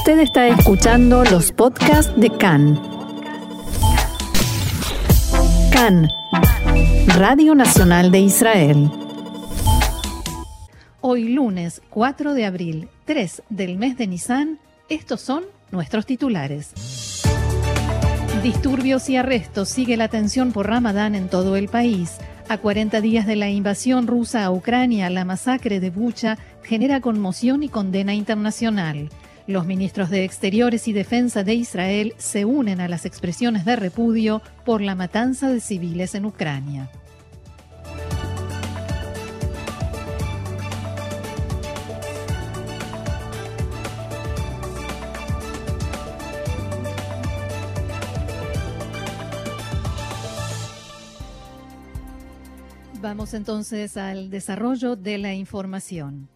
Usted 0.00 0.20
está 0.20 0.48
escuchando 0.48 1.24
los 1.24 1.52
podcasts 1.52 2.10
de 2.16 2.30
CAN. 2.30 2.80
CAN, 5.70 6.08
Radio 7.18 7.54
Nacional 7.54 8.10
de 8.10 8.20
Israel. 8.20 8.90
Hoy 11.02 11.28
lunes 11.28 11.82
4 11.90 12.32
de 12.32 12.46
abril, 12.46 12.88
3 13.04 13.42
del 13.50 13.76
mes 13.76 13.98
de 13.98 14.06
Nisan, 14.06 14.58
estos 14.88 15.20
son 15.20 15.44
nuestros 15.70 16.06
titulares. 16.06 16.72
Disturbios 18.42 19.10
y 19.10 19.16
arrestos 19.16 19.68
sigue 19.68 19.98
la 19.98 20.08
tensión 20.08 20.52
por 20.52 20.66
Ramadán 20.66 21.14
en 21.14 21.28
todo 21.28 21.56
el 21.56 21.68
país. 21.68 22.16
A 22.48 22.56
40 22.56 23.02
días 23.02 23.26
de 23.26 23.36
la 23.36 23.50
invasión 23.50 24.06
rusa 24.06 24.46
a 24.46 24.50
Ucrania, 24.50 25.10
la 25.10 25.26
masacre 25.26 25.78
de 25.78 25.90
Bucha 25.90 26.38
genera 26.62 27.02
conmoción 27.02 27.62
y 27.62 27.68
condena 27.68 28.14
internacional. 28.14 29.10
Los 29.50 29.66
ministros 29.66 30.10
de 30.10 30.22
Exteriores 30.22 30.86
y 30.86 30.92
Defensa 30.92 31.42
de 31.42 31.54
Israel 31.54 32.14
se 32.18 32.44
unen 32.44 32.80
a 32.80 32.86
las 32.86 33.04
expresiones 33.04 33.64
de 33.64 33.74
repudio 33.74 34.42
por 34.64 34.80
la 34.80 34.94
matanza 34.94 35.48
de 35.48 35.58
civiles 35.58 36.14
en 36.14 36.24
Ucrania. 36.24 36.88
Vamos 53.02 53.34
entonces 53.34 53.96
al 53.96 54.30
desarrollo 54.30 54.94
de 54.94 55.18
la 55.18 55.34
información. 55.34 56.28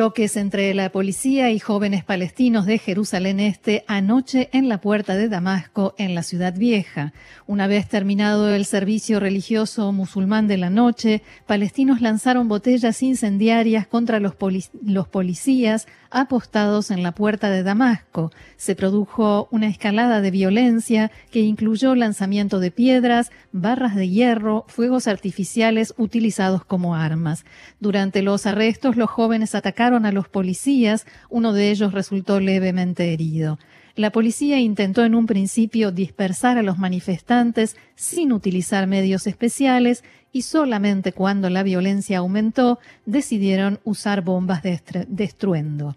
Choques 0.00 0.38
entre 0.38 0.72
la 0.72 0.88
policía 0.88 1.50
y 1.50 1.58
jóvenes 1.58 2.04
palestinos 2.04 2.64
de 2.64 2.78
Jerusalén 2.78 3.38
Este 3.38 3.84
anoche 3.86 4.48
en 4.54 4.70
la 4.70 4.80
puerta 4.80 5.14
de 5.14 5.28
Damasco, 5.28 5.94
en 5.98 6.14
la 6.14 6.22
ciudad 6.22 6.56
vieja. 6.56 7.12
Una 7.46 7.66
vez 7.66 7.86
terminado 7.86 8.48
el 8.48 8.64
servicio 8.64 9.20
religioso 9.20 9.92
musulmán 9.92 10.48
de 10.48 10.56
la 10.56 10.70
noche, 10.70 11.20
palestinos 11.46 12.00
lanzaron 12.00 12.48
botellas 12.48 13.02
incendiarias 13.02 13.86
contra 13.86 14.20
los, 14.20 14.36
los 14.82 15.06
policías 15.06 15.86
apostados 16.10 16.90
en 16.90 17.02
la 17.02 17.12
puerta 17.12 17.50
de 17.50 17.62
Damasco. 17.62 18.32
Se 18.56 18.74
produjo 18.74 19.48
una 19.50 19.68
escalada 19.68 20.20
de 20.20 20.30
violencia 20.30 21.10
que 21.30 21.40
incluyó 21.40 21.94
lanzamiento 21.94 22.60
de 22.60 22.70
piedras, 22.70 23.30
barras 23.52 23.94
de 23.94 24.08
hierro, 24.08 24.64
fuegos 24.68 25.06
artificiales 25.06 25.94
utilizados 25.96 26.64
como 26.64 26.94
armas. 26.96 27.44
Durante 27.78 28.22
los 28.22 28.46
arrestos, 28.46 28.96
los 28.96 29.10
jóvenes 29.10 29.54
atacaron 29.54 30.06
a 30.06 30.12
los 30.12 30.28
policías, 30.28 31.06
uno 31.28 31.52
de 31.52 31.70
ellos 31.70 31.92
resultó 31.92 32.40
levemente 32.40 33.12
herido. 33.12 33.58
La 33.96 34.12
policía 34.12 34.58
intentó 34.58 35.04
en 35.04 35.14
un 35.14 35.26
principio 35.26 35.90
dispersar 35.92 36.58
a 36.58 36.62
los 36.62 36.78
manifestantes 36.78 37.76
sin 37.94 38.32
utilizar 38.32 38.86
medios 38.86 39.26
especiales 39.26 40.04
y 40.32 40.42
solamente 40.42 41.12
cuando 41.12 41.50
la 41.50 41.62
violencia 41.62 42.18
aumentó 42.18 42.78
decidieron 43.06 43.80
usar 43.84 44.22
bombas 44.22 44.62
de, 44.62 44.80
estruendo. 45.18 45.96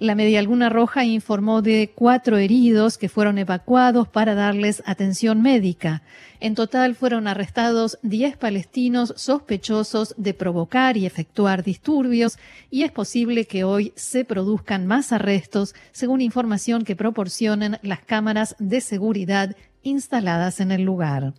La 0.00 0.14
Media 0.14 0.40
Luna 0.40 0.70
Roja 0.70 1.04
informó 1.04 1.60
de 1.60 1.92
cuatro 1.94 2.38
heridos 2.38 2.96
que 2.96 3.10
fueron 3.10 3.36
evacuados 3.36 4.08
para 4.08 4.34
darles 4.34 4.82
atención 4.86 5.42
médica. 5.42 6.00
En 6.40 6.54
total 6.54 6.94
fueron 6.94 7.28
arrestados 7.28 7.98
10 8.00 8.38
palestinos 8.38 9.12
sospechosos 9.18 10.14
de 10.16 10.32
provocar 10.32 10.96
y 10.96 11.04
efectuar 11.04 11.62
disturbios 11.62 12.38
y 12.70 12.84
es 12.84 12.92
posible 12.92 13.44
que 13.44 13.62
hoy 13.62 13.92
se 13.94 14.24
produzcan 14.24 14.86
más 14.86 15.12
arrestos 15.12 15.74
según 15.92 16.22
información 16.22 16.84
que 16.84 16.96
proporcionen 16.96 17.76
las 17.82 18.00
cámaras 18.00 18.56
de 18.58 18.80
seguridad 18.80 19.54
instaladas 19.82 20.60
en 20.60 20.72
el 20.72 20.80
lugar. 20.80 21.34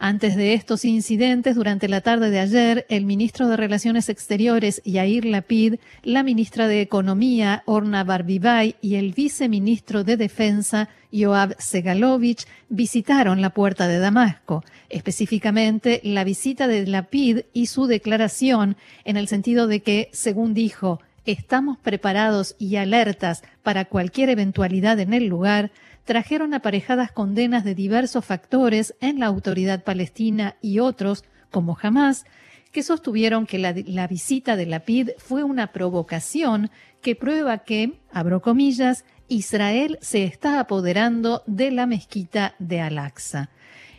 Antes 0.00 0.36
de 0.36 0.54
estos 0.54 0.84
incidentes, 0.84 1.56
durante 1.56 1.88
la 1.88 2.00
tarde 2.00 2.30
de 2.30 2.38
ayer, 2.38 2.86
el 2.88 3.04
ministro 3.04 3.48
de 3.48 3.56
Relaciones 3.56 4.08
Exteriores, 4.08 4.80
Yair 4.84 5.24
Lapid, 5.24 5.74
la 6.04 6.22
ministra 6.22 6.68
de 6.68 6.80
Economía, 6.82 7.64
Orna 7.66 8.04
Barbibay, 8.04 8.76
y 8.80 8.94
el 8.94 9.12
viceministro 9.12 10.04
de 10.04 10.16
Defensa, 10.16 10.88
Yoav 11.10 11.56
Segalovich, 11.58 12.46
visitaron 12.68 13.40
la 13.40 13.50
puerta 13.50 13.88
de 13.88 13.98
Damasco. 13.98 14.62
Específicamente, 14.88 16.00
la 16.04 16.22
visita 16.22 16.68
de 16.68 16.86
Lapid 16.86 17.40
y 17.52 17.66
su 17.66 17.88
declaración 17.88 18.76
en 19.04 19.16
el 19.16 19.26
sentido 19.26 19.66
de 19.66 19.80
que, 19.80 20.10
según 20.12 20.54
dijo, 20.54 21.00
estamos 21.26 21.76
preparados 21.76 22.54
y 22.56 22.76
alertas 22.76 23.42
para 23.64 23.84
cualquier 23.86 24.30
eventualidad 24.30 25.00
en 25.00 25.12
el 25.12 25.26
lugar, 25.26 25.72
trajeron 26.08 26.54
aparejadas 26.54 27.12
condenas 27.12 27.64
de 27.64 27.74
diversos 27.74 28.24
factores 28.24 28.94
en 29.02 29.18
la 29.18 29.26
autoridad 29.26 29.84
palestina 29.84 30.56
y 30.62 30.78
otros, 30.78 31.22
como 31.50 31.76
Hamas, 31.82 32.24
que 32.72 32.82
sostuvieron 32.82 33.44
que 33.44 33.58
la, 33.58 33.74
la, 33.84 34.06
visita 34.06 34.56
de 34.56 34.64
Lapid 34.64 35.10
fue 35.18 35.44
una 35.44 35.66
provocación 35.66 36.70
que 37.02 37.14
prueba 37.14 37.58
que, 37.58 38.00
abro 38.10 38.40
comillas, 38.40 39.04
Israel 39.28 39.98
se 40.00 40.24
está 40.24 40.60
apoderando 40.60 41.42
de 41.46 41.72
la 41.72 41.84
mezquita 41.84 42.54
de 42.58 42.80
Al-Aqsa. 42.80 43.50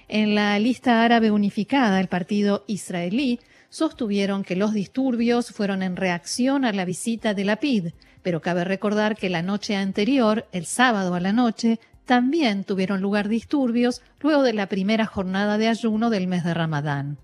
En 0.08 0.34
la 0.34 0.58
lista 0.58 1.04
árabe 1.04 1.30
unificada, 1.30 2.00
el 2.00 2.08
partido 2.08 2.64
israelí 2.66 3.40
sostuvieron 3.70 4.44
que 4.44 4.56
los 4.56 4.74
disturbios 4.74 5.52
fueron 5.52 5.84
en 5.84 5.96
reacción 5.96 6.66
a 6.66 6.74
la 6.74 6.86
visita 6.86 7.36
de 7.36 7.46
Lapid, 7.46 7.90
pero 8.24 8.42
cabe 8.42 8.64
recordar 8.64 9.16
que 9.16 9.30
la 9.30 9.44
noche 9.44 9.76
anterior, 9.76 10.48
el 10.52 10.66
sábado 10.66 11.14
a 11.14 11.20
la 11.20 11.34
noche, 11.34 11.80
también 12.10 12.64
tuvieron 12.64 13.02
lugar 13.02 13.30
disturbios 13.30 14.02
luego 14.20 14.42
de 14.42 14.54
la 14.54 14.66
primera 14.66 15.06
jornada 15.06 15.60
de 15.60 15.68
ayuno 15.68 16.10
del 16.10 16.26
mes 16.26 16.44
de 16.44 16.56
Ramadán. 16.56 17.20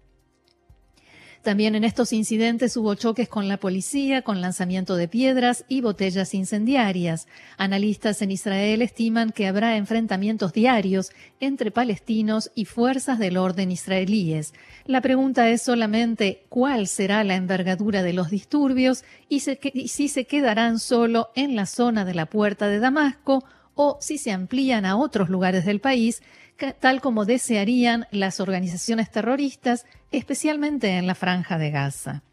También 1.41 1.73
en 1.73 1.84
estos 1.84 2.13
incidentes 2.13 2.78
hubo 2.78 2.94
choques 2.94 3.28
con 3.28 3.47
la 3.47 3.57
policía, 3.57 4.22
con 4.22 4.41
lanzamiento 4.41 4.96
de 4.96 5.07
piedras 5.07 5.66
y 5.68 5.81
botellas 5.81 6.35
incendiarias. 6.35 7.28
Analistas 7.57 8.22
en 8.22 8.29
Israel 8.29 8.84
estiman 8.84 9.31
que 9.31 9.47
habrá 9.47 9.75
enfrentamientos 9.75 10.53
diarios 10.53 11.12
entre 11.40 11.72
palestinos 11.72 12.52
y 12.53 12.66
fuerzas 12.66 13.17
del 13.17 13.38
orden 13.38 13.72
israelíes. 13.72 14.53
La 14.85 15.02
pregunta 15.02 15.50
es 15.50 15.63
solamente 15.63 16.46
cuál 16.50 16.85
será 16.85 17.23
la 17.23 17.38
envergadura 17.38 18.03
de 18.03 18.13
los 18.13 18.29
disturbios 18.29 19.03
y, 19.29 19.40
si 19.40 20.09
se 20.09 20.25
quedarán 20.25 20.78
solo 20.78 21.29
en 21.34 21.56
la 21.56 21.66
zona 21.66 22.06
de 22.06 22.13
la 22.13 22.28
puerta 22.28 22.67
de 22.67 22.78
Damasco 22.78 23.44
o 23.75 23.97
si 24.02 24.18
se 24.18 24.31
amplían 24.31 24.86
a 24.86 24.97
otros 24.97 25.30
lugares 25.30 25.66
del 25.66 25.80
país, 25.80 26.24
tal 26.80 27.02
como 27.02 27.25
desearían 27.25 28.08
las 28.12 28.40
organizaciones 28.40 29.12
terroristas, 29.12 29.86
especialmente 30.12 30.97
en 30.97 31.06
la 31.08 31.16
franja 31.16 31.58
de 31.58 31.72
Gaza. 31.72 32.24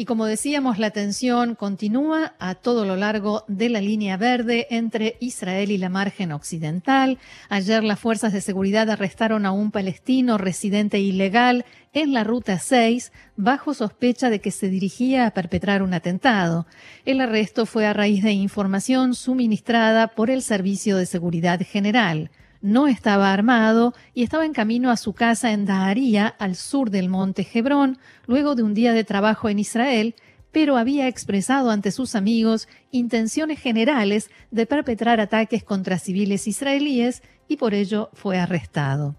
Y 0.00 0.06
como 0.06 0.24
decíamos, 0.24 0.78
la 0.78 0.92
tensión 0.92 1.54
continúa 1.54 2.32
a 2.38 2.54
todo 2.54 2.86
lo 2.86 2.96
largo 2.96 3.44
de 3.48 3.68
la 3.68 3.82
línea 3.82 4.16
verde 4.16 4.66
entre 4.70 5.18
Israel 5.20 5.70
y 5.70 5.76
la 5.76 5.90
margen 5.90 6.32
occidental. 6.32 7.18
Ayer 7.50 7.84
las 7.84 8.00
fuerzas 8.00 8.32
de 8.32 8.40
seguridad 8.40 8.88
arrestaron 8.88 9.44
a 9.44 9.52
un 9.52 9.70
palestino 9.70 10.38
residente 10.38 11.00
ilegal 11.00 11.66
en 11.92 12.14
la 12.14 12.24
Ruta 12.24 12.58
6 12.58 13.12
bajo 13.36 13.74
sospecha 13.74 14.30
de 14.30 14.40
que 14.40 14.52
se 14.52 14.70
dirigía 14.70 15.26
a 15.26 15.32
perpetrar 15.32 15.82
un 15.82 15.92
atentado. 15.92 16.66
El 17.04 17.20
arresto 17.20 17.66
fue 17.66 17.84
a 17.86 17.92
raíz 17.92 18.22
de 18.22 18.32
información 18.32 19.14
suministrada 19.14 20.06
por 20.08 20.30
el 20.30 20.40
Servicio 20.40 20.96
de 20.96 21.04
Seguridad 21.04 21.60
General 21.60 22.30
no 22.62 22.86
estaba 22.88 23.32
armado 23.32 23.94
y 24.14 24.22
estaba 24.22 24.44
en 24.44 24.52
camino 24.52 24.90
a 24.90 24.96
su 24.96 25.12
casa 25.12 25.52
en 25.52 25.66
Daharía, 25.66 26.26
al 26.26 26.56
sur 26.56 26.90
del 26.90 27.08
monte 27.08 27.46
Hebrón, 27.52 27.98
luego 28.26 28.54
de 28.54 28.62
un 28.62 28.74
día 28.74 28.92
de 28.92 29.04
trabajo 29.04 29.48
en 29.48 29.58
Israel, 29.58 30.14
pero 30.52 30.76
había 30.76 31.08
expresado 31.08 31.70
ante 31.70 31.90
sus 31.90 32.14
amigos 32.14 32.68
intenciones 32.90 33.60
generales 33.60 34.30
de 34.50 34.66
perpetrar 34.66 35.20
ataques 35.20 35.62
contra 35.62 35.98
civiles 35.98 36.48
israelíes 36.48 37.22
y 37.48 37.56
por 37.56 37.74
ello 37.74 38.10
fue 38.14 38.38
arrestado. 38.38 39.16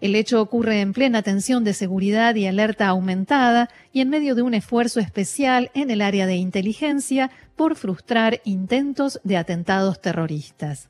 El 0.00 0.14
hecho 0.14 0.40
ocurre 0.40 0.80
en 0.80 0.92
plena 0.92 1.22
tensión 1.22 1.64
de 1.64 1.74
seguridad 1.74 2.34
y 2.34 2.46
alerta 2.46 2.88
aumentada 2.88 3.68
y 3.92 4.00
en 4.00 4.10
medio 4.10 4.34
de 4.34 4.42
un 4.42 4.54
esfuerzo 4.54 5.00
especial 5.00 5.70
en 5.74 5.90
el 5.90 6.00
área 6.00 6.26
de 6.26 6.36
inteligencia 6.36 7.30
por 7.56 7.76
frustrar 7.76 8.40
intentos 8.44 9.20
de 9.24 9.36
atentados 9.36 10.00
terroristas. 10.00 10.88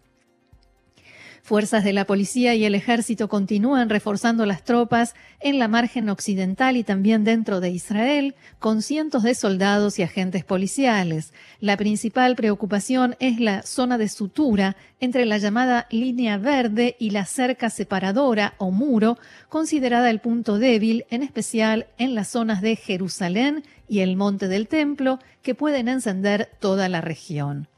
Fuerzas 1.49 1.83
de 1.83 1.95
la 1.95 2.05
policía 2.05 2.55
y 2.55 2.67
el 2.67 2.75
ejército 2.75 3.31
continúan 3.31 3.89
reforzando 3.89 4.45
las 4.45 4.65
tropas 4.65 5.15
en 5.41 5.59
la 5.59 5.67
margen 5.67 6.11
occidental 6.11 6.77
y 6.77 6.85
también 6.85 7.25
dentro 7.25 7.61
de 7.61 7.71
Israel, 7.71 8.35
con 8.59 8.83
cientos 8.83 9.23
de 9.23 9.35
soldados 9.35 9.99
y 9.99 10.03
agentes 10.03 10.45
policiales. 10.45 11.33
La 11.59 11.79
principal 11.79 12.37
preocupación 12.37 13.17
es 13.19 13.41
la 13.41 13.63
zona 13.63 13.97
de 13.97 14.11
sutura 14.11 14.77
entre 15.01 15.25
la 15.25 15.39
llamada 15.39 15.87
línea 15.91 16.37
verde 16.37 16.97
y 16.99 17.13
la 17.13 17.25
cerca 17.25 17.71
separadora 17.71 18.53
o 18.59 18.71
muro, 18.71 19.17
considerada 19.49 20.11
el 20.11 20.21
punto 20.21 20.59
débil, 20.59 21.07
en 21.09 21.23
especial 21.23 21.87
en 21.97 22.15
las 22.15 22.29
zonas 22.29 22.61
de 22.61 22.77
Jerusalén 22.77 23.65
y 23.89 24.01
el 24.01 24.17
Monte 24.17 24.49
del 24.49 24.69
Templo, 24.69 25.19
que 25.41 25.55
pueden 25.55 25.89
encender 25.89 26.51
toda 26.61 26.91
la 26.91 27.01
región. 27.01 27.69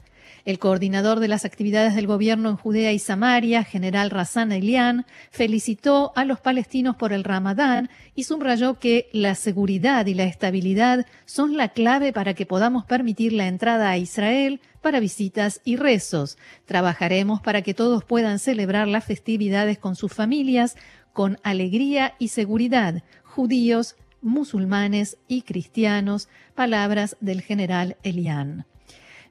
El 0.45 0.59
coordinador 0.59 1.21
de 1.21 1.29
las 1.29 1.45
actividades 1.45 1.95
del 1.95 2.07
gobierno 2.07 2.51
en 2.51 2.57
Judea 2.57 2.93
y 2.93 2.99
Samaria, 2.99 3.65
general 3.65 4.11
Razan 4.11 4.53
Elian, 4.53 5.07
felicitó 5.31 6.13
a 6.17 6.25
los 6.25 6.41
palestinos 6.41 6.97
por 6.97 7.13
el 7.13 7.25
Ramadán 7.25 7.91
y 8.15 8.25
subrayó 8.25 8.79
que 8.79 9.09
la 9.13 9.35
seguridad 9.35 10.07
y 10.07 10.15
la 10.15 10.25
estabilidad 10.25 11.07
son 11.25 11.57
la 11.57 11.69
clave 11.69 12.13
para 12.13 12.35
que 12.35 12.47
podamos 12.47 12.85
permitir 12.85 13.33
la 13.33 13.47
entrada 13.47 13.91
a 13.91 13.99
Israel 13.99 14.61
para 14.81 15.01
visitas 15.01 15.61
y 15.65 15.77
rezos. 15.77 16.39
Trabajaremos 16.65 17.41
para 17.41 17.63
que 17.63 17.75
todos 17.75 18.05
puedan 18.05 18.39
celebrar 18.39 18.89
las 18.89 19.05
festividades 19.05 19.79
con 19.79 19.97
sus 19.97 20.13
familias 20.13 20.77
con 21.13 21.39
alegría 21.43 22.15
y 22.19 22.29
seguridad, 22.29 23.03
judíos, 23.25 23.97
musulmanes 24.23 25.19
y 25.29 25.43
cristianos, 25.43 26.29
palabras 26.55 27.17
del 27.21 27.43
general 27.43 27.97
Elian. 28.03 28.67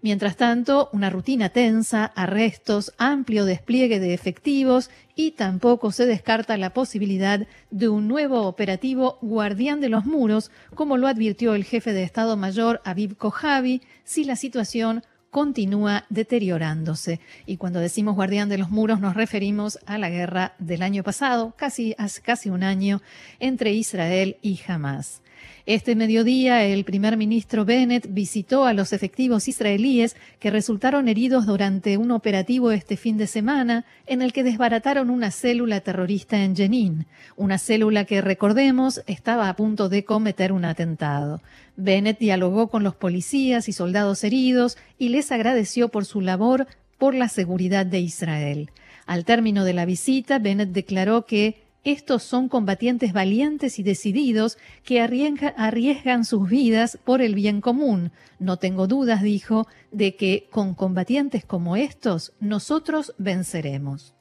Mientras 0.01 0.37
tanto, 0.37 0.89
una 0.93 1.09
rutina 1.09 1.49
tensa, 1.49 2.05
arrestos, 2.05 2.93
amplio 2.97 3.43
despliegue 3.43 3.99
de 3.99 4.13
efectivos 4.13 4.89
y 5.13 5.31
tampoco 5.31 5.91
se 5.91 6.05
descarta 6.05 6.55
la 6.55 6.73
posibilidad 6.73 7.45
de 7.69 7.89
un 7.89 8.07
nuevo 8.07 8.43
operativo 8.43 9.17
guardián 9.21 9.81
de 9.81 9.89
los 9.89 10.05
muros, 10.05 10.51
como 10.73 10.95
lo 10.95 11.07
advirtió 11.07 11.53
el 11.53 11.65
jefe 11.65 11.91
de 11.91 12.03
Estado 12.03 12.37
Mayor 12.37 12.81
Aviv 12.85 13.17
Kojavi, 13.17 13.81
si 14.05 14.23
la 14.23 14.37
situación 14.37 15.03
continúa 15.31 16.05
deteriorándose. 16.09 17.19
Y 17.45 17.57
cuando 17.57 17.81
decimos 17.81 18.15
guardián 18.15 18.47
de 18.47 18.57
los 18.57 18.69
muros 18.69 19.01
nos 19.01 19.15
referimos 19.15 19.79
a 19.85 19.97
la 19.97 20.09
guerra 20.09 20.55
del 20.59 20.81
año 20.81 21.03
pasado, 21.03 21.53
casi 21.57 21.93
hace 21.97 22.21
casi 22.21 22.49
un 22.49 22.63
año, 22.63 23.01
entre 23.39 23.73
Israel 23.73 24.37
y 24.41 24.61
Hamas. 24.65 25.21
Este 25.65 25.95
mediodía, 25.95 26.63
el 26.65 26.83
primer 26.83 27.17
ministro 27.17 27.65
Bennett 27.65 28.07
visitó 28.09 28.65
a 28.65 28.73
los 28.73 28.93
efectivos 28.93 29.47
israelíes 29.47 30.15
que 30.39 30.49
resultaron 30.49 31.07
heridos 31.07 31.45
durante 31.45 31.97
un 31.97 32.11
operativo 32.11 32.71
este 32.71 32.97
fin 32.97 33.17
de 33.17 33.27
semana 33.27 33.85
en 34.07 34.21
el 34.21 34.33
que 34.33 34.43
desbarataron 34.43 35.09
una 35.09 35.31
célula 35.31 35.81
terrorista 35.81 36.43
en 36.43 36.55
Jenin, 36.55 37.05
una 37.35 37.57
célula 37.57 38.05
que, 38.05 38.21
recordemos, 38.21 39.01
estaba 39.05 39.49
a 39.49 39.55
punto 39.55 39.89
de 39.89 40.05
cometer 40.05 40.51
un 40.51 40.65
atentado. 40.65 41.41
Bennett 41.77 42.19
dialogó 42.19 42.67
con 42.69 42.83
los 42.83 42.95
policías 42.95 43.69
y 43.69 43.73
soldados 43.73 44.23
heridos 44.23 44.77
y 44.97 45.09
les 45.09 45.31
agradeció 45.31 45.89
por 45.89 46.05
su 46.05 46.21
labor 46.21 46.67
por 46.97 47.13
la 47.13 47.29
seguridad 47.29 47.85
de 47.85 47.99
Israel. 47.99 48.71
Al 49.05 49.25
término 49.25 49.63
de 49.63 49.73
la 49.73 49.85
visita, 49.85 50.39
Bennett 50.39 50.69
declaró 50.69 51.25
que 51.25 51.68
estos 51.83 52.23
son 52.23 52.49
combatientes 52.49 53.13
valientes 53.13 53.79
y 53.79 53.83
decididos 53.83 54.57
que 54.83 54.99
arriesgan 55.01 56.25
sus 56.25 56.49
vidas 56.49 56.99
por 57.03 57.21
el 57.21 57.35
bien 57.35 57.61
común. 57.61 58.11
No 58.37 58.57
tengo 58.57 58.87
dudas, 58.87 59.21
dijo, 59.21 59.67
de 59.91 60.15
que 60.15 60.47
con 60.51 60.73
combatientes 60.73 61.45
como 61.45 61.77
estos 61.77 62.33
nosotros 62.39 63.13
venceremos. 63.17 64.13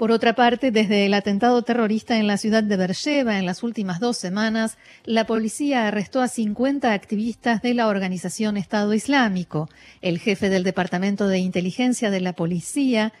Por 0.00 0.12
otra 0.12 0.34
parte, 0.34 0.70
desde 0.70 1.04
el 1.04 1.12
atentado 1.12 1.60
terrorista 1.60 2.16
en 2.16 2.26
la 2.26 2.38
ciudad 2.38 2.62
de 2.62 2.78
Beersheba 2.78 3.38
en 3.38 3.44
las 3.44 3.62
últimas 3.62 4.00
dos 4.00 4.16
semanas, 4.16 4.78
la 5.04 5.26
policía 5.26 5.86
arrestó 5.86 6.22
a 6.22 6.28
50 6.28 6.94
activistas 6.94 7.60
de 7.60 7.74
la 7.74 7.86
organización 7.86 8.56
Estado 8.56 8.94
Islámico. 8.94 9.68
El 10.00 10.18
jefe 10.18 10.48
del 10.48 10.64
Departamento 10.64 11.28
de 11.28 11.40
Inteligencia 11.40 12.10
de 12.10 12.22
la 12.22 12.32
Policía, 12.32 13.12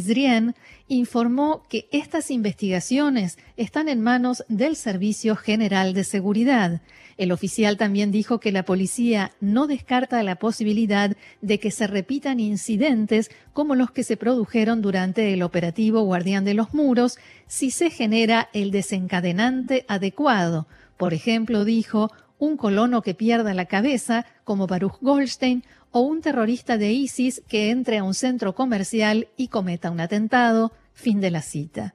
Zrien, 0.00 0.54
informó 0.88 1.62
que 1.68 1.88
estas 1.92 2.30
investigaciones 2.30 3.38
están 3.56 3.88
en 3.88 4.00
manos 4.00 4.44
del 4.48 4.76
Servicio 4.76 5.36
General 5.36 5.94
de 5.94 6.04
Seguridad. 6.04 6.82
El 7.16 7.32
oficial 7.32 7.76
también 7.76 8.10
dijo 8.10 8.40
que 8.40 8.52
la 8.52 8.64
policía 8.64 9.32
no 9.40 9.66
descarta 9.66 10.22
la 10.22 10.36
posibilidad 10.36 11.16
de 11.40 11.58
que 11.58 11.70
se 11.70 11.86
repitan 11.86 12.40
incidentes 12.40 13.30
como 13.52 13.74
los 13.74 13.90
que 13.90 14.02
se 14.02 14.16
produjeron 14.16 14.82
durante 14.82 15.32
el 15.32 15.42
operativo 15.42 16.02
Guardián 16.02 16.44
de 16.44 16.54
los 16.54 16.74
Muros 16.74 17.18
si 17.46 17.70
se 17.70 17.90
genera 17.90 18.48
el 18.52 18.70
desencadenante 18.70 19.84
adecuado. 19.88 20.66
Por 20.96 21.14
ejemplo, 21.14 21.64
dijo, 21.64 22.10
un 22.42 22.56
colono 22.56 23.02
que 23.02 23.14
pierda 23.14 23.54
la 23.54 23.66
cabeza, 23.66 24.26
como 24.42 24.66
Baruch 24.66 24.98
Goldstein, 25.00 25.62
o 25.92 26.00
un 26.00 26.22
terrorista 26.22 26.76
de 26.76 26.90
ISIS 26.90 27.40
que 27.46 27.70
entre 27.70 27.98
a 27.98 28.02
un 28.02 28.14
centro 28.14 28.56
comercial 28.56 29.28
y 29.36 29.46
cometa 29.46 29.92
un 29.92 30.00
atentado. 30.00 30.72
Fin 30.92 31.20
de 31.20 31.30
la 31.30 31.40
cita. 31.40 31.94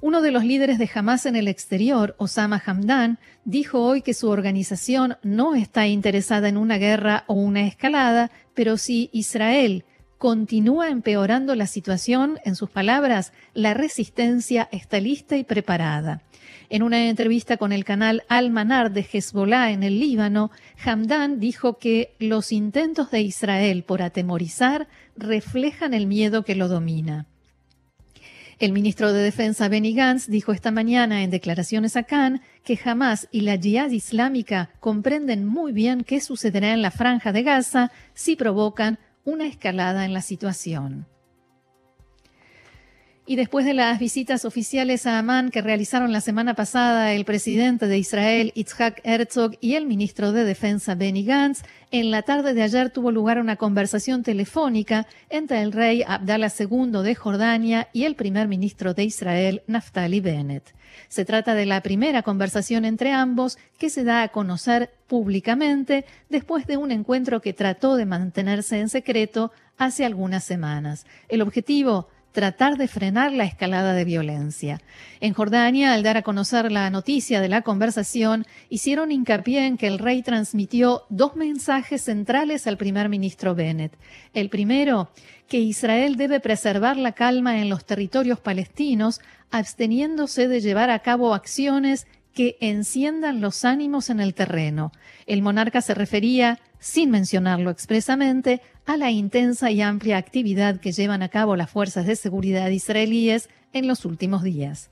Uno 0.00 0.22
de 0.22 0.32
los 0.32 0.44
líderes 0.44 0.80
de 0.80 0.90
Hamas 0.92 1.24
en 1.24 1.36
el 1.36 1.46
exterior, 1.46 2.16
Osama 2.18 2.60
Hamdan, 2.66 3.20
dijo 3.44 3.80
hoy 3.84 4.02
que 4.02 4.12
su 4.12 4.28
organización 4.28 5.18
no 5.22 5.54
está 5.54 5.86
interesada 5.86 6.48
en 6.48 6.56
una 6.56 6.76
guerra 6.76 7.22
o 7.28 7.34
una 7.34 7.64
escalada, 7.64 8.32
pero 8.54 8.76
si 8.76 9.08
Israel 9.12 9.84
continúa 10.20 10.90
empeorando 10.90 11.54
la 11.54 11.66
situación, 11.66 12.38
en 12.44 12.54
sus 12.54 12.68
palabras, 12.68 13.32
la 13.54 13.72
resistencia 13.72 14.68
está 14.70 15.00
lista 15.00 15.38
y 15.38 15.44
preparada. 15.44 16.20
En 16.68 16.82
una 16.82 17.08
entrevista 17.08 17.56
con 17.56 17.72
el 17.72 17.86
canal 17.86 18.22
Al-Manar 18.28 18.92
de 18.92 19.00
Hezbollah 19.00 19.70
en 19.70 19.82
el 19.82 19.98
Líbano, 19.98 20.50
Hamdan 20.84 21.40
dijo 21.40 21.78
que 21.78 22.16
los 22.18 22.52
intentos 22.52 23.10
de 23.10 23.22
Israel 23.22 23.82
por 23.82 24.02
atemorizar 24.02 24.88
reflejan 25.16 25.94
el 25.94 26.06
miedo 26.06 26.44
que 26.44 26.54
lo 26.54 26.68
domina. 26.68 27.24
El 28.58 28.72
ministro 28.72 29.14
de 29.14 29.22
Defensa 29.22 29.68
Benny 29.68 29.94
Gantz 29.94 30.28
dijo 30.28 30.52
esta 30.52 30.70
mañana 30.70 31.22
en 31.24 31.30
declaraciones 31.30 31.96
a 31.96 32.02
Cannes 32.02 32.42
que 32.62 32.78
Hamas 32.84 33.26
y 33.32 33.40
la 33.40 33.56
Jihad 33.56 33.88
Islámica 33.88 34.68
comprenden 34.80 35.46
muy 35.46 35.72
bien 35.72 36.04
qué 36.04 36.20
sucederá 36.20 36.74
en 36.74 36.82
la 36.82 36.90
franja 36.90 37.32
de 37.32 37.42
Gaza 37.42 37.90
si 38.12 38.36
provocan 38.36 38.98
una 39.24 39.46
escalada 39.46 40.04
en 40.04 40.12
la 40.12 40.22
situación. 40.22 41.06
Y 43.30 43.36
después 43.36 43.64
de 43.64 43.74
las 43.74 44.00
visitas 44.00 44.44
oficiales 44.44 45.06
a 45.06 45.16
Amán 45.16 45.50
que 45.50 45.62
realizaron 45.62 46.10
la 46.10 46.20
semana 46.20 46.54
pasada 46.54 47.12
el 47.12 47.24
presidente 47.24 47.86
de 47.86 47.96
Israel, 47.96 48.50
Itzhak 48.56 49.00
Herzog, 49.04 49.52
y 49.60 49.74
el 49.74 49.86
ministro 49.86 50.32
de 50.32 50.42
Defensa, 50.42 50.96
Benny 50.96 51.22
Gantz, 51.22 51.62
en 51.92 52.10
la 52.10 52.22
tarde 52.22 52.54
de 52.54 52.64
ayer 52.64 52.90
tuvo 52.90 53.12
lugar 53.12 53.38
una 53.38 53.54
conversación 53.54 54.24
telefónica 54.24 55.06
entre 55.28 55.62
el 55.62 55.70
rey 55.70 56.02
Abdallah 56.04 56.50
II 56.58 57.04
de 57.04 57.14
Jordania 57.14 57.88
y 57.92 58.02
el 58.02 58.16
primer 58.16 58.48
ministro 58.48 58.94
de 58.94 59.04
Israel, 59.04 59.62
Naftali 59.68 60.18
Bennett. 60.18 60.74
Se 61.06 61.24
trata 61.24 61.54
de 61.54 61.66
la 61.66 61.82
primera 61.82 62.22
conversación 62.22 62.84
entre 62.84 63.12
ambos 63.12 63.58
que 63.78 63.90
se 63.90 64.02
da 64.02 64.24
a 64.24 64.28
conocer 64.30 64.90
públicamente 65.06 66.04
después 66.30 66.66
de 66.66 66.78
un 66.78 66.90
encuentro 66.90 67.40
que 67.40 67.52
trató 67.52 67.94
de 67.94 68.06
mantenerse 68.06 68.80
en 68.80 68.88
secreto 68.88 69.52
hace 69.76 70.04
algunas 70.04 70.42
semanas. 70.42 71.06
El 71.28 71.42
objetivo, 71.42 72.08
tratar 72.32 72.76
de 72.76 72.88
frenar 72.88 73.32
la 73.32 73.44
escalada 73.44 73.92
de 73.92 74.04
violencia. 74.04 74.80
En 75.20 75.34
Jordania, 75.34 75.92
al 75.92 76.02
dar 76.02 76.16
a 76.16 76.22
conocer 76.22 76.70
la 76.70 76.88
noticia 76.90 77.40
de 77.40 77.48
la 77.48 77.62
conversación, 77.62 78.46
hicieron 78.68 79.12
hincapié 79.12 79.66
en 79.66 79.76
que 79.76 79.86
el 79.86 79.98
rey 79.98 80.22
transmitió 80.22 81.02
dos 81.08 81.36
mensajes 81.36 82.02
centrales 82.02 82.66
al 82.66 82.76
primer 82.76 83.08
ministro 83.08 83.54
Bennett. 83.54 83.92
El 84.32 84.48
primero, 84.48 85.10
que 85.48 85.58
Israel 85.58 86.16
debe 86.16 86.38
preservar 86.38 86.96
la 86.96 87.12
calma 87.12 87.60
en 87.60 87.68
los 87.68 87.84
territorios 87.84 88.38
palestinos, 88.38 89.20
absteniéndose 89.50 90.46
de 90.46 90.60
llevar 90.60 90.90
a 90.90 91.00
cabo 91.00 91.34
acciones 91.34 92.06
que 92.32 92.56
enciendan 92.60 93.40
los 93.40 93.64
ánimos 93.64 94.10
en 94.10 94.20
el 94.20 94.34
terreno. 94.34 94.92
El 95.26 95.42
monarca 95.42 95.82
se 95.82 95.94
refería, 95.94 96.60
sin 96.80 97.10
mencionarlo 97.10 97.70
expresamente, 97.70 98.60
a 98.86 98.96
la 98.96 99.12
intensa 99.12 99.70
y 99.70 99.82
amplia 99.82 100.16
actividad 100.16 100.80
que 100.80 100.90
llevan 100.90 101.22
a 101.22 101.28
cabo 101.28 101.54
las 101.54 101.70
fuerzas 101.70 102.06
de 102.06 102.16
seguridad 102.16 102.68
israelíes 102.70 103.48
en 103.72 103.86
los 103.86 104.04
últimos 104.04 104.42
días. 104.42 104.90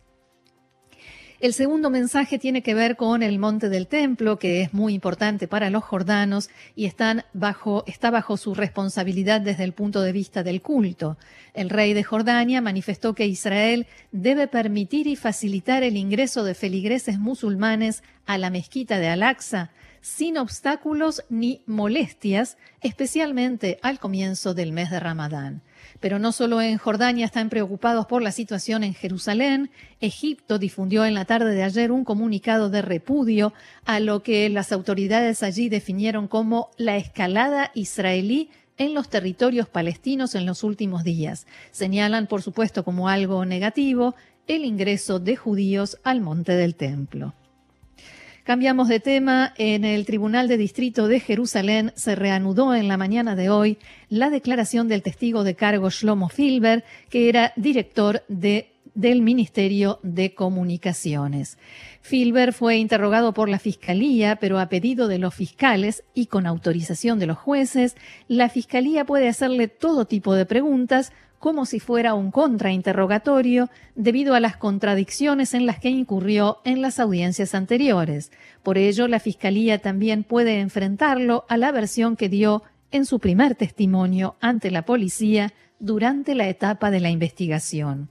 El 1.40 1.54
segundo 1.54 1.88
mensaje 1.88 2.40
tiene 2.40 2.64
que 2.64 2.74
ver 2.74 2.96
con 2.96 3.22
el 3.22 3.38
monte 3.38 3.68
del 3.68 3.86
templo, 3.86 4.40
que 4.40 4.60
es 4.60 4.74
muy 4.74 4.92
importante 4.92 5.46
para 5.46 5.70
los 5.70 5.84
jordanos 5.84 6.50
y 6.74 6.86
está 6.86 7.26
bajo 7.32 8.36
su 8.36 8.54
responsabilidad 8.56 9.40
desde 9.40 9.62
el 9.62 9.72
punto 9.72 10.02
de 10.02 10.10
vista 10.10 10.42
del 10.42 10.62
culto. 10.62 11.16
El 11.54 11.70
rey 11.70 11.94
de 11.94 12.02
Jordania 12.02 12.60
manifestó 12.60 13.14
que 13.14 13.26
Israel 13.26 13.86
debe 14.10 14.48
permitir 14.48 15.06
y 15.06 15.14
facilitar 15.14 15.84
el 15.84 15.96
ingreso 15.96 16.42
de 16.42 16.54
feligreses 16.54 17.20
musulmanes 17.20 18.02
a 18.26 18.36
la 18.36 18.50
mezquita 18.50 18.98
de 18.98 19.06
Al-Aqsa 19.06 19.70
sin 20.00 20.38
obstáculos 20.38 21.22
ni 21.28 21.62
molestias, 21.66 22.56
especialmente 22.80 23.78
al 23.82 23.98
comienzo 23.98 24.54
del 24.54 24.72
mes 24.72 24.90
de 24.90 25.00
Ramadán. 25.00 25.62
Pero 26.00 26.18
no 26.18 26.32
solo 26.32 26.60
en 26.60 26.78
Jordania 26.78 27.26
están 27.26 27.48
preocupados 27.48 28.06
por 28.06 28.22
la 28.22 28.32
situación 28.32 28.84
en 28.84 28.94
Jerusalén. 28.94 29.70
Egipto 30.00 30.58
difundió 30.58 31.04
en 31.04 31.14
la 31.14 31.24
tarde 31.24 31.54
de 31.54 31.62
ayer 31.62 31.90
un 31.90 32.04
comunicado 32.04 32.70
de 32.70 32.82
repudio 32.82 33.52
a 33.84 33.98
lo 34.00 34.22
que 34.22 34.48
las 34.48 34.72
autoridades 34.72 35.42
allí 35.42 35.68
definieron 35.68 36.28
como 36.28 36.70
la 36.76 36.96
escalada 36.96 37.70
israelí 37.74 38.50
en 38.76 38.94
los 38.94 39.08
territorios 39.08 39.68
palestinos 39.68 40.34
en 40.34 40.46
los 40.46 40.62
últimos 40.62 41.02
días. 41.02 41.46
Señalan, 41.72 42.26
por 42.26 42.42
supuesto, 42.42 42.84
como 42.84 43.08
algo 43.08 43.44
negativo 43.44 44.14
el 44.46 44.64
ingreso 44.64 45.20
de 45.20 45.36
judíos 45.36 45.98
al 46.04 46.20
monte 46.20 46.52
del 46.52 46.74
templo. 46.74 47.34
Cambiamos 48.48 48.88
de 48.88 48.98
tema. 48.98 49.52
En 49.58 49.84
el 49.84 50.06
Tribunal 50.06 50.48
de 50.48 50.56
Distrito 50.56 51.06
de 51.06 51.20
Jerusalén 51.20 51.92
se 51.96 52.14
reanudó 52.14 52.74
en 52.74 52.88
la 52.88 52.96
mañana 52.96 53.36
de 53.36 53.50
hoy 53.50 53.76
la 54.08 54.30
declaración 54.30 54.88
del 54.88 55.02
testigo 55.02 55.44
de 55.44 55.54
cargo 55.54 55.90
Shlomo 55.90 56.30
Filber, 56.30 56.82
que 57.10 57.28
era 57.28 57.52
director 57.56 58.24
de 58.28 58.72
del 58.94 59.20
Ministerio 59.20 60.00
de 60.02 60.34
Comunicaciones. 60.34 61.58
Filber 62.00 62.52
fue 62.54 62.78
interrogado 62.78 63.32
por 63.34 63.48
la 63.48 63.58
Fiscalía, 63.58 64.36
pero 64.36 64.58
a 64.58 64.70
pedido 64.70 65.06
de 65.08 65.18
los 65.18 65.34
fiscales 65.34 66.02
y 66.14 66.26
con 66.26 66.46
autorización 66.46 67.20
de 67.20 67.26
los 67.26 67.38
jueces, 67.38 67.96
la 68.26 68.48
Fiscalía 68.48 69.04
puede 69.04 69.28
hacerle 69.28 69.68
todo 69.68 70.06
tipo 70.06 70.34
de 70.34 70.46
preguntas 70.46 71.12
como 71.38 71.66
si 71.66 71.80
fuera 71.80 72.14
un 72.14 72.30
contrainterrogatorio 72.30 73.70
debido 73.94 74.34
a 74.34 74.40
las 74.40 74.56
contradicciones 74.56 75.54
en 75.54 75.66
las 75.66 75.78
que 75.78 75.90
incurrió 75.90 76.58
en 76.64 76.82
las 76.82 76.98
audiencias 76.98 77.54
anteriores. 77.54 78.32
Por 78.62 78.78
ello, 78.78 79.08
la 79.08 79.20
Fiscalía 79.20 79.78
también 79.78 80.24
puede 80.24 80.60
enfrentarlo 80.60 81.44
a 81.48 81.56
la 81.56 81.72
versión 81.72 82.16
que 82.16 82.28
dio 82.28 82.62
en 82.90 83.04
su 83.04 83.18
primer 83.18 83.54
testimonio 83.54 84.36
ante 84.40 84.70
la 84.70 84.82
policía 84.82 85.52
durante 85.80 86.34
la 86.34 86.48
etapa 86.48 86.90
de 86.90 87.00
la 87.00 87.10
investigación. 87.10 88.08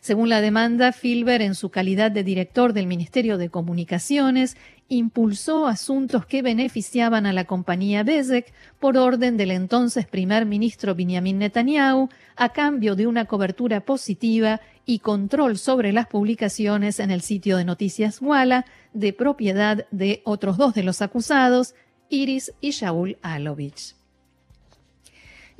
Según 0.00 0.28
la 0.28 0.40
demanda, 0.40 0.92
Filber, 0.92 1.42
en 1.42 1.54
su 1.54 1.70
calidad 1.70 2.10
de 2.10 2.24
director 2.24 2.72
del 2.72 2.86
Ministerio 2.86 3.36
de 3.36 3.50
Comunicaciones, 3.50 4.56
impulsó 4.88 5.66
asuntos 5.66 6.26
que 6.26 6.42
beneficiaban 6.42 7.24
a 7.24 7.32
la 7.32 7.44
compañía 7.44 8.02
Bezek 8.02 8.52
por 8.80 8.96
orden 8.96 9.36
del 9.36 9.52
entonces 9.52 10.06
primer 10.06 10.46
ministro 10.46 10.94
Benjamin 10.94 11.38
Netanyahu, 11.38 12.08
a 12.36 12.48
cambio 12.48 12.96
de 12.96 13.06
una 13.06 13.26
cobertura 13.26 13.80
positiva 13.80 14.60
y 14.86 14.98
control 14.98 15.58
sobre 15.58 15.92
las 15.92 16.06
publicaciones 16.06 16.98
en 16.98 17.10
el 17.10 17.20
sitio 17.20 17.56
de 17.56 17.64
noticias 17.64 18.20
Walla, 18.20 18.64
de 18.92 19.12
propiedad 19.12 19.86
de 19.92 20.22
otros 20.24 20.56
dos 20.56 20.74
de 20.74 20.82
los 20.82 21.02
acusados, 21.02 21.74
Iris 22.08 22.52
y 22.60 22.70
Shaul 22.70 23.16
Alovich. 23.22 23.99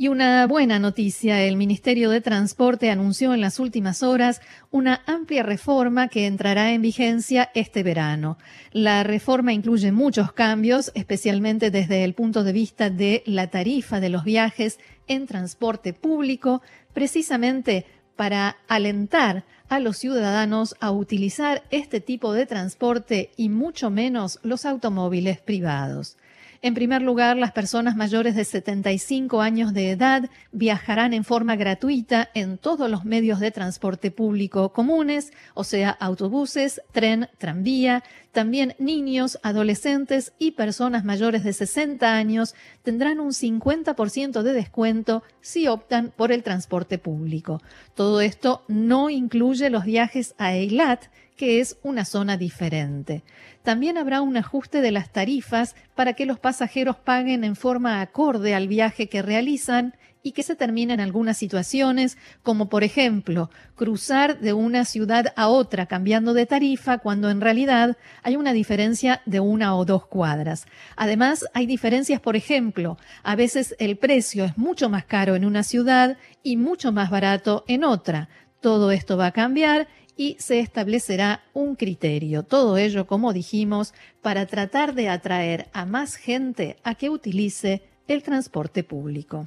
Y 0.01 0.09
una 0.09 0.47
buena 0.47 0.79
noticia, 0.79 1.43
el 1.43 1.59
Ministerio 1.59 2.09
de 2.09 2.23
Transporte 2.23 2.91
anunció 2.91 3.35
en 3.35 3.43
las 3.43 3.61
últimas 3.61 4.03
horas 4.03 4.41
una 4.71 5.03
amplia 5.05 5.43
reforma 5.43 6.09
que 6.09 6.25
entrará 6.27 6.73
en 6.73 6.81
vigencia 6.81 7.51
este 7.55 7.83
verano. 7.83 8.39
La 8.73 9.03
reforma 9.03 9.53
incluye 9.53 9.93
muchos 9.93 10.33
cambios, 10.33 10.91
especialmente 10.95 11.71
desde 11.71 12.03
el 12.05 12.15
punto 12.15 12.45
de 12.45 12.53
vista 12.55 12.89
de 12.89 13.23
la 13.27 13.49
tarifa 13.49 14.01
de 14.01 14.09
los 14.09 14.25
viajes 14.25 14.79
en 15.07 15.27
transporte 15.27 15.93
público, 15.93 16.63
precisamente 16.95 17.85
para 18.17 18.57
alentar 18.69 19.45
a 19.69 19.81
los 19.81 19.99
ciudadanos 19.99 20.77
a 20.81 20.93
utilizar 20.93 21.63
este 21.71 22.01
tipo 22.01 22.33
de 22.33 22.47
transporte 22.47 23.33
y 23.37 23.51
mucho 23.51 23.91
menos 23.91 24.39
los 24.45 24.65
automóviles 24.65 25.43
privados. 25.43 26.17
En 26.63 26.75
primer 26.75 27.01
lugar, 27.01 27.39
las 27.39 27.53
personas 27.53 27.97
mayores 27.97 28.37
de 28.37 28.45
75 28.45 29.41
años 29.41 29.73
de 29.73 29.93
edad 29.93 30.29
viajarán 30.53 31.15
en 31.15 31.25
forma 31.25 31.57
gratuita 31.57 32.29
en 32.35 32.59
todos 32.59 32.91
los 32.91 33.07
medios 33.07 33.41
de 33.41 33.51
transporte 33.51 34.11
público 34.11 34.71
comunes, 34.71 35.33
o 35.55 35.65
sea, 35.65 35.89
autobuses, 35.89 36.83
tren, 36.93 37.31
tranvía. 37.39 38.05
También 38.33 38.75
niños, 38.79 39.39
adolescentes 39.43 40.35
y 40.39 40.51
personas 40.51 41.03
mayores 41.03 41.45
de 41.45 41.55
60 41.55 42.15
años 42.15 42.55
tendrán 42.83 43.21
un 43.21 43.31
50% 43.31 44.43
de 44.43 44.53
descuento 44.53 45.23
si 45.41 45.67
optan 45.67 46.13
por 46.15 46.31
el 46.31 46.43
transporte 46.43 46.99
público. 46.99 47.63
Todo 47.95 48.21
esto 48.21 48.65
no 48.69 49.09
incluye 49.09 49.71
los 49.71 49.87
viajes 49.87 50.35
a 50.37 50.53
Eilat, 50.53 51.07
que 51.41 51.59
es 51.59 51.79
una 51.83 52.05
zona 52.05 52.37
diferente. 52.37 53.25
También 53.63 53.97
habrá 53.97 54.21
un 54.21 54.37
ajuste 54.37 54.83
de 54.83 54.91
las 54.91 55.11
tarifas 55.11 55.75
para 55.95 56.13
que 56.13 56.27
los 56.27 56.39
pasajeros 56.39 56.97
paguen 56.97 57.45
en 57.45 57.57
forma 57.57 58.03
acorde 58.03 58.55
al 58.55 58.69
viaje 58.69 59.09
que 59.09 59.23
realizan 59.23 59.97
y 60.23 60.33
que 60.33 60.43
se 60.43 60.55
termine 60.55 60.93
en 60.93 61.01
algunas 61.01 61.39
situaciones, 61.39 62.19
como 62.43 62.69
por 62.69 62.85
ejemplo 62.85 63.49
cruzar 63.75 64.39
de 64.41 64.53
una 64.53 64.85
ciudad 64.85 65.33
a 65.35 65.49
otra 65.49 65.87
cambiando 65.87 66.35
de 66.35 66.45
tarifa 66.45 66.99
cuando 66.99 67.31
en 67.31 67.41
realidad 67.41 67.97
hay 68.23 68.37
una 68.37 68.53
diferencia 68.53 69.23
de 69.25 69.41
una 69.41 69.75
o 69.77 69.87
dos 69.87 70.07
cuadras. 70.07 70.67
Además, 70.95 71.47
hay 71.55 71.65
diferencias, 71.65 72.21
por 72.21 72.37
ejemplo, 72.37 72.99
a 73.23 73.35
veces 73.35 73.75
el 73.79 73.97
precio 73.97 74.45
es 74.45 74.59
mucho 74.59 74.91
más 74.91 75.07
caro 75.07 75.37
en 75.37 75.47
una 75.47 75.63
ciudad 75.63 76.19
y 76.43 76.59
mucho 76.59 76.93
más 76.93 77.09
barato 77.09 77.65
en 77.67 77.83
otra. 77.83 78.29
Todo 78.61 78.91
esto 78.91 79.17
va 79.17 79.29
a 79.29 79.33
cambiar 79.33 79.89
y 80.21 80.37
se 80.39 80.61
establecerá 80.61 81.45
un 81.55 81.77
criterio. 81.77 82.43
Todo 82.43 82.77
ello, 82.77 83.07
como 83.07 83.33
dijimos, 83.33 83.95
para 84.21 84.45
tratar 84.45 84.93
de 84.95 85.09
atraer 85.09 85.71
a 85.73 85.87
más 85.87 86.17
gente 86.17 86.77
a 86.85 86.95
que 86.95 87.09
utilice 87.09 87.81
el 88.07 88.23
transporte 88.23 88.85
público. 88.85 89.47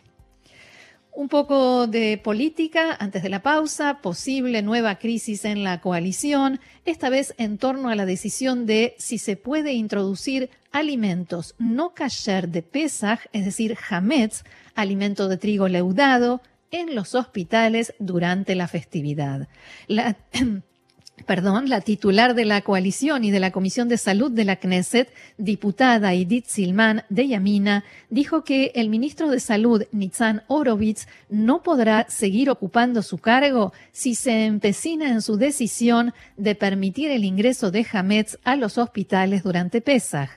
Un 1.11 1.29
poco 1.29 1.85
de 1.85 2.17
política 2.17 2.97
antes 2.99 3.21
de 3.21 3.29
la 3.29 3.43
pausa, 3.43 3.99
posible 4.01 4.63
nueva 4.63 4.95
crisis 4.95 5.45
en 5.45 5.63
la 5.63 5.79
coalición, 5.79 6.59
esta 6.85 7.11
vez 7.11 7.35
en 7.37 7.59
torno 7.59 7.89
a 7.89 7.95
la 7.95 8.07
decisión 8.07 8.65
de 8.65 8.95
si 8.97 9.19
se 9.19 9.35
puede 9.35 9.73
introducir 9.73 10.49
alimentos 10.71 11.53
no 11.59 11.93
kasher 11.93 12.49
de 12.49 12.63
Pesach, 12.63 13.27
es 13.31 13.45
decir, 13.45 13.77
hametz, 13.91 14.43
alimento 14.73 15.27
de 15.27 15.37
trigo 15.37 15.67
leudado, 15.67 16.41
en 16.73 16.95
los 16.95 17.15
hospitales 17.15 17.93
durante 17.99 18.55
la 18.55 18.67
festividad. 18.67 19.47
La, 19.87 20.17
perdón, 21.27 21.69
la 21.69 21.81
titular 21.81 22.33
de 22.33 22.45
la 22.45 22.61
coalición 22.61 23.23
y 23.23 23.29
de 23.29 23.39
la 23.39 23.51
Comisión 23.51 23.87
de 23.87 23.97
Salud 23.97 24.31
de 24.31 24.43
la 24.43 24.55
Knesset, 24.55 25.13
diputada 25.37 26.13
Edith 26.13 26.47
Silman 26.47 27.03
de 27.09 27.27
Yamina, 27.27 27.83
dijo 28.09 28.43
que 28.43 28.71
el 28.73 28.89
ministro 28.89 29.29
de 29.29 29.39
Salud, 29.39 29.83
Nitzan 29.91 30.41
Orovitz, 30.47 31.07
no 31.29 31.61
podrá 31.61 32.07
seguir 32.09 32.49
ocupando 32.49 33.03
su 33.03 33.19
cargo 33.19 33.71
si 33.91 34.15
se 34.15 34.45
empecina 34.45 35.09
en 35.09 35.21
su 35.21 35.37
decisión 35.37 36.11
de 36.37 36.55
permitir 36.55 37.11
el 37.11 37.23
ingreso 37.23 37.69
de 37.69 37.85
Hametz 37.89 38.39
a 38.43 38.55
los 38.55 38.79
hospitales 38.79 39.43
durante 39.43 39.79
Pesach. 39.79 40.29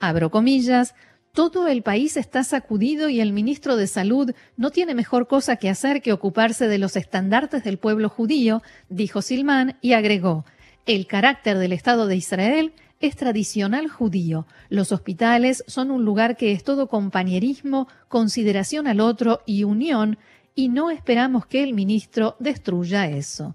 Abro 0.00 0.30
comillas, 0.30 0.94
todo 1.38 1.68
el 1.68 1.82
país 1.84 2.16
está 2.16 2.42
sacudido 2.42 3.08
y 3.08 3.20
el 3.20 3.32
ministro 3.32 3.76
de 3.76 3.86
Salud 3.86 4.32
no 4.56 4.70
tiene 4.70 4.96
mejor 4.96 5.28
cosa 5.28 5.54
que 5.54 5.70
hacer 5.70 6.02
que 6.02 6.12
ocuparse 6.12 6.66
de 6.66 6.78
los 6.78 6.96
estandartes 6.96 7.62
del 7.62 7.78
pueblo 7.78 8.08
judío, 8.08 8.60
dijo 8.88 9.22
Silman 9.22 9.76
y 9.80 9.92
agregó, 9.92 10.44
el 10.84 11.06
carácter 11.06 11.58
del 11.58 11.72
Estado 11.72 12.08
de 12.08 12.16
Israel 12.16 12.72
es 12.98 13.14
tradicional 13.14 13.86
judío. 13.88 14.48
Los 14.68 14.90
hospitales 14.90 15.62
son 15.68 15.92
un 15.92 16.04
lugar 16.04 16.36
que 16.36 16.50
es 16.50 16.64
todo 16.64 16.88
compañerismo, 16.88 17.86
consideración 18.08 18.88
al 18.88 18.98
otro 18.98 19.42
y 19.46 19.62
unión, 19.62 20.18
y 20.56 20.70
no 20.70 20.90
esperamos 20.90 21.46
que 21.46 21.62
el 21.62 21.72
ministro 21.72 22.34
destruya 22.40 23.08
eso. 23.08 23.54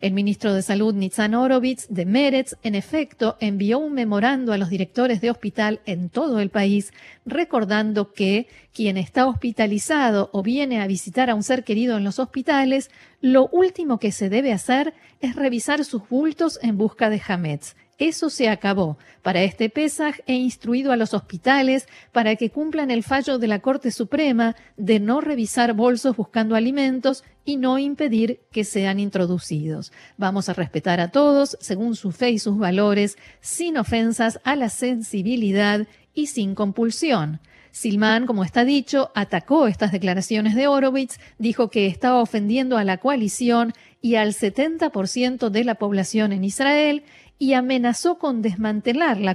El 0.00 0.12
ministro 0.12 0.54
de 0.54 0.62
Salud, 0.62 0.94
Nitzan 0.94 1.34
Orovitz, 1.34 1.86
de 1.88 2.06
Meretz, 2.06 2.54
en 2.62 2.74
efecto, 2.74 3.36
envió 3.40 3.78
un 3.78 3.92
memorando 3.92 4.52
a 4.52 4.58
los 4.58 4.70
directores 4.70 5.20
de 5.20 5.30
hospital 5.30 5.80
en 5.86 6.08
todo 6.08 6.40
el 6.40 6.50
país, 6.50 6.92
recordando 7.26 8.12
que 8.12 8.46
quien 8.72 8.96
está 8.96 9.26
hospitalizado 9.26 10.30
o 10.32 10.42
viene 10.42 10.80
a 10.80 10.86
visitar 10.86 11.30
a 11.30 11.34
un 11.34 11.42
ser 11.42 11.64
querido 11.64 11.96
en 11.96 12.04
los 12.04 12.18
hospitales, 12.18 12.90
lo 13.20 13.48
último 13.48 13.98
que 13.98 14.12
se 14.12 14.28
debe 14.28 14.52
hacer 14.52 14.94
es 15.20 15.36
revisar 15.36 15.84
sus 15.84 16.08
bultos 16.08 16.58
en 16.62 16.78
busca 16.78 17.10
de 17.10 17.20
Hametz. 17.26 17.74
Eso 18.00 18.30
se 18.30 18.48
acabó. 18.48 18.96
Para 19.20 19.42
este 19.42 19.68
Pesaj 19.68 20.20
he 20.26 20.32
instruido 20.32 20.90
a 20.90 20.96
los 20.96 21.12
hospitales 21.12 21.86
para 22.12 22.34
que 22.36 22.48
cumplan 22.48 22.90
el 22.90 23.02
fallo 23.02 23.38
de 23.38 23.46
la 23.46 23.58
Corte 23.58 23.90
Suprema 23.90 24.56
de 24.78 25.00
no 25.00 25.20
revisar 25.20 25.74
bolsos 25.74 26.16
buscando 26.16 26.56
alimentos 26.56 27.24
y 27.44 27.58
no 27.58 27.78
impedir 27.78 28.40
que 28.52 28.64
sean 28.64 29.00
introducidos. 29.00 29.92
Vamos 30.16 30.48
a 30.48 30.54
respetar 30.54 30.98
a 30.98 31.10
todos 31.10 31.58
según 31.60 31.94
su 31.94 32.10
fe 32.10 32.30
y 32.30 32.38
sus 32.38 32.56
valores, 32.56 33.18
sin 33.42 33.76
ofensas 33.76 34.40
a 34.44 34.56
la 34.56 34.70
sensibilidad 34.70 35.86
y 36.14 36.28
sin 36.28 36.54
compulsión. 36.54 37.40
Silman, 37.70 38.26
como 38.26 38.44
está 38.44 38.64
dicho, 38.64 39.10
atacó 39.14 39.66
estas 39.66 39.92
declaraciones 39.92 40.54
de 40.54 40.68
Horowitz, 40.68 41.20
dijo 41.38 41.68
que 41.68 41.86
estaba 41.86 42.22
ofendiendo 42.22 42.78
a 42.78 42.84
la 42.84 42.96
coalición 42.96 43.74
y 44.00 44.14
al 44.14 44.32
70% 44.32 45.50
de 45.50 45.64
la 45.64 45.74
población 45.74 46.32
en 46.32 46.44
Israel 46.44 47.04
y 47.40 47.54
amenazó 47.54 48.18
con 48.18 48.42
desmantelar 48.42 49.18
la, 49.18 49.34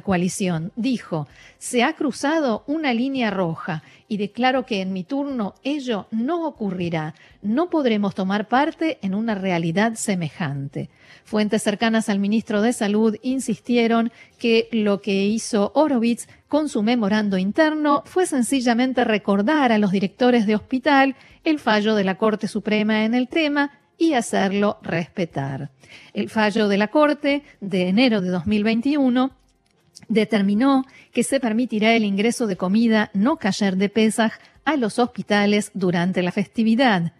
coalición. 0.00 0.72
Dijo, 0.76 1.28
se 1.58 1.84
ha 1.84 1.92
cruzado 1.92 2.64
una 2.66 2.94
línea 2.94 3.30
roja 3.30 3.82
y 4.08 4.16
declaro 4.16 4.64
que 4.64 4.80
en 4.80 4.94
mi 4.94 5.04
turno 5.04 5.54
ello 5.62 6.06
no 6.10 6.46
ocurrirá. 6.46 7.14
No 7.42 7.68
podremos 7.68 8.14
tomar 8.14 8.48
parte 8.48 8.96
en 9.02 9.14
una 9.14 9.34
realidad 9.34 9.92
semejante. 9.96 10.88
Fuentes 11.24 11.62
cercanas 11.62 12.08
al 12.08 12.18
ministro 12.18 12.62
de 12.62 12.72
Salud 12.72 13.16
insistieron 13.22 14.10
que 14.38 14.68
lo 14.72 15.02
que 15.02 15.26
hizo 15.26 15.70
Horowitz 15.74 16.28
con 16.48 16.70
su 16.70 16.82
memorando 16.82 17.36
interno 17.36 18.04
fue 18.06 18.24
sencillamente 18.24 19.04
recordar 19.04 19.70
a 19.70 19.76
los 19.76 19.92
directores 19.92 20.46
de 20.46 20.54
hospital 20.54 21.14
el 21.44 21.58
fallo 21.58 21.94
de 21.94 22.04
la 22.04 22.16
Corte 22.16 22.48
Suprema 22.48 23.04
en 23.04 23.12
el 23.12 23.28
tema 23.28 23.70
y 23.98 24.14
hacerlo 24.14 24.78
respetar. 24.82 25.70
El 26.12 26.28
fallo 26.28 26.68
de 26.68 26.78
la 26.78 26.88
Corte 26.88 27.42
de 27.60 27.88
enero 27.88 28.20
de 28.20 28.28
2021 28.30 29.30
determinó 30.08 30.84
que 31.12 31.22
se 31.22 31.40
permitirá 31.40 31.94
el 31.94 32.04
ingreso 32.04 32.46
de 32.46 32.56
comida 32.56 33.10
no 33.14 33.36
cayer 33.36 33.76
de 33.76 33.88
Pesaj 33.88 34.32
a 34.64 34.76
los 34.76 34.98
hospitales 34.98 35.70
durante 35.74 36.22
la 36.22 36.32
festividad. 36.32 37.12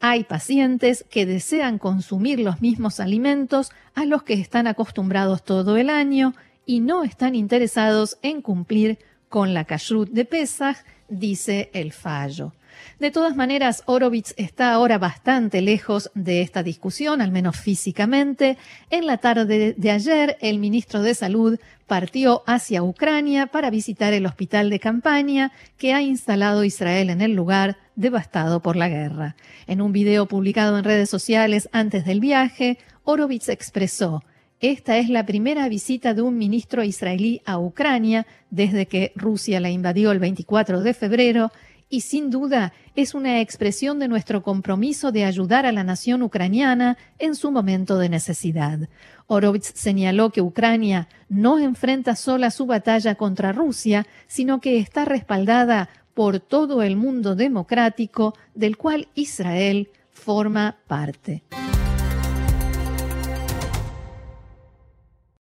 Hay 0.00 0.24
pacientes 0.24 1.04
que 1.10 1.26
desean 1.26 1.78
consumir 1.78 2.40
los 2.40 2.60
mismos 2.60 3.00
alimentos 3.00 3.70
a 3.94 4.04
los 4.04 4.22
que 4.22 4.34
están 4.34 4.66
acostumbrados 4.66 5.44
todo 5.44 5.76
el 5.76 5.88
año 5.88 6.34
y 6.66 6.80
no 6.80 7.04
están 7.04 7.34
interesados 7.34 8.18
en 8.22 8.42
cumplir 8.42 8.98
con 9.28 9.54
la 9.54 9.64
kashrut 9.64 10.10
de 10.10 10.24
Pesaj, 10.24 10.76
dice 11.08 11.70
el 11.72 11.92
fallo. 11.92 12.52
De 12.98 13.10
todas 13.10 13.36
maneras, 13.36 13.82
Horowitz 13.86 14.34
está 14.36 14.72
ahora 14.72 14.98
bastante 14.98 15.60
lejos 15.60 16.10
de 16.14 16.42
esta 16.42 16.62
discusión, 16.62 17.20
al 17.20 17.30
menos 17.30 17.56
físicamente. 17.56 18.58
En 18.90 19.06
la 19.06 19.18
tarde 19.18 19.74
de 19.76 19.90
ayer, 19.90 20.36
el 20.40 20.58
ministro 20.58 21.02
de 21.02 21.14
Salud 21.14 21.58
partió 21.86 22.42
hacia 22.46 22.82
Ucrania 22.82 23.46
para 23.46 23.70
visitar 23.70 24.12
el 24.12 24.26
hospital 24.26 24.70
de 24.70 24.80
campaña 24.80 25.52
que 25.78 25.92
ha 25.92 26.02
instalado 26.02 26.64
Israel 26.64 27.10
en 27.10 27.20
el 27.20 27.34
lugar 27.34 27.76
devastado 27.94 28.60
por 28.60 28.76
la 28.76 28.88
guerra. 28.88 29.36
En 29.66 29.80
un 29.80 29.92
video 29.92 30.26
publicado 30.26 30.78
en 30.78 30.84
redes 30.84 31.10
sociales 31.10 31.68
antes 31.72 32.04
del 32.04 32.20
viaje, 32.20 32.78
Horowitz 33.04 33.48
expresó 33.48 34.22
esta 34.60 34.96
es 34.96 35.10
la 35.10 35.26
primera 35.26 35.68
visita 35.68 36.14
de 36.14 36.22
un 36.22 36.38
ministro 36.38 36.82
israelí 36.82 37.42
a 37.44 37.58
Ucrania 37.58 38.26
desde 38.48 38.86
que 38.86 39.12
Rusia 39.14 39.60
la 39.60 39.68
invadió 39.68 40.12
el 40.12 40.18
24 40.18 40.80
de 40.80 40.94
febrero 40.94 41.52
y 41.88 42.00
sin 42.00 42.30
duda 42.30 42.72
es 42.94 43.14
una 43.14 43.40
expresión 43.40 43.98
de 43.98 44.08
nuestro 44.08 44.42
compromiso 44.42 45.12
de 45.12 45.24
ayudar 45.24 45.66
a 45.66 45.72
la 45.72 45.84
nación 45.84 46.22
ucraniana 46.22 46.96
en 47.18 47.34
su 47.34 47.50
momento 47.50 47.98
de 47.98 48.08
necesidad. 48.08 48.88
Horowitz 49.26 49.72
señaló 49.74 50.30
que 50.30 50.40
Ucrania 50.40 51.08
no 51.28 51.58
enfrenta 51.58 52.16
sola 52.16 52.50
su 52.50 52.66
batalla 52.66 53.14
contra 53.14 53.52
Rusia, 53.52 54.06
sino 54.26 54.60
que 54.60 54.78
está 54.78 55.04
respaldada 55.04 55.88
por 56.14 56.40
todo 56.40 56.82
el 56.82 56.96
mundo 56.96 57.36
democrático 57.36 58.34
del 58.54 58.76
cual 58.76 59.08
Israel 59.14 59.90
forma 60.10 60.78
parte. 60.86 61.42